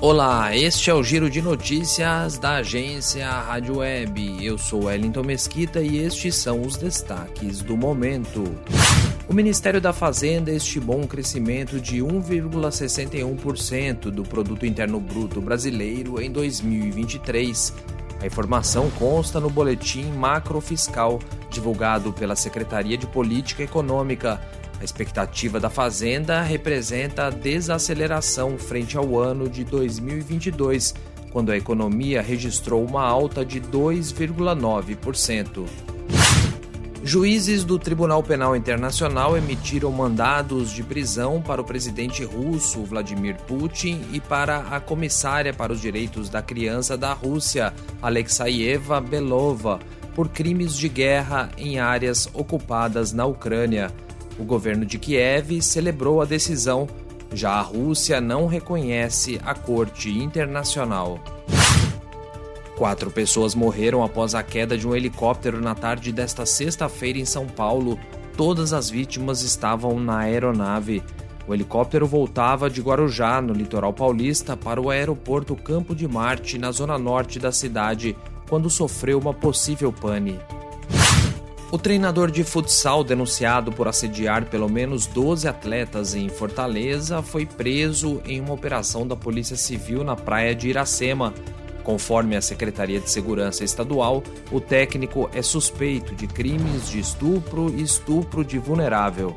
[0.00, 4.44] Olá, este é o Giro de Notícias da agência Rádio Web.
[4.44, 8.42] Eu sou Wellington Mesquita e estes são os destaques do momento.
[9.28, 16.32] O Ministério da Fazenda estimou um crescimento de 1,61% do Produto Interno Bruto Brasileiro em
[16.32, 17.72] 2023.
[18.20, 24.40] A informação consta no boletim macrofiscal divulgado pela Secretaria de Política Econômica.
[24.80, 30.94] A expectativa da Fazenda representa a desaceleração frente ao ano de 2022,
[31.30, 35.66] quando a economia registrou uma alta de 2,9%.
[37.04, 44.00] Juízes do Tribunal Penal Internacional emitiram mandados de prisão para o presidente russo Vladimir Putin
[44.12, 49.78] e para a comissária para os direitos da criança da Rússia, Alexeyeva Belova,
[50.14, 53.92] por crimes de guerra em áreas ocupadas na Ucrânia.
[54.40, 56.88] O governo de Kiev celebrou a decisão,
[57.30, 61.20] já a Rússia não reconhece a Corte Internacional.
[62.74, 67.46] Quatro pessoas morreram após a queda de um helicóptero na tarde desta sexta-feira em São
[67.46, 67.98] Paulo.
[68.34, 71.02] Todas as vítimas estavam na aeronave.
[71.46, 76.72] O helicóptero voltava de Guarujá, no litoral paulista, para o aeroporto Campo de Marte, na
[76.72, 78.16] zona norte da cidade,
[78.48, 80.38] quando sofreu uma possível pane.
[81.72, 88.20] O treinador de futsal denunciado por assediar pelo menos 12 atletas em Fortaleza foi preso
[88.26, 91.32] em uma operação da Polícia Civil na praia de Iracema.
[91.84, 97.82] Conforme a Secretaria de Segurança Estadual, o técnico é suspeito de crimes de estupro e
[97.82, 99.36] estupro de vulnerável.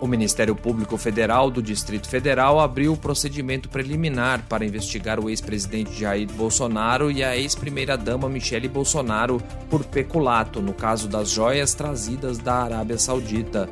[0.00, 5.98] O Ministério Público Federal do Distrito Federal abriu o procedimento preliminar para investigar o ex-presidente
[5.98, 12.62] Jair Bolsonaro e a ex-primeira-dama Michele Bolsonaro por peculato no caso das joias trazidas da
[12.62, 13.68] Arábia Saudita.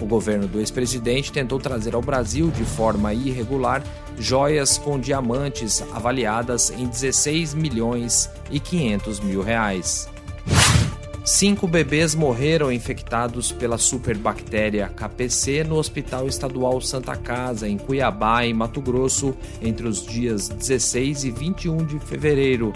[0.00, 3.82] O governo do ex-presidente tentou trazer ao Brasil de forma irregular
[4.18, 10.08] joias com diamantes avaliadas em 16 milhões e 500 mil reais.
[11.26, 18.54] Cinco bebês morreram infectados pela superbactéria KPC no Hospital Estadual Santa Casa, em Cuiabá, em
[18.54, 22.72] Mato Grosso, entre os dias 16 e 21 de fevereiro.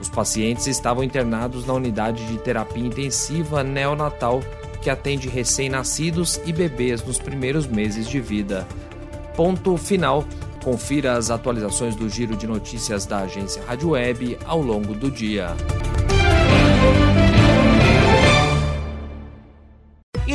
[0.00, 4.40] Os pacientes estavam internados na unidade de terapia intensiva neonatal,
[4.80, 8.66] que atende recém-nascidos e bebês nos primeiros meses de vida.
[9.36, 10.24] Ponto final.
[10.64, 15.54] Confira as atualizações do giro de notícias da agência Rádio Web ao longo do dia.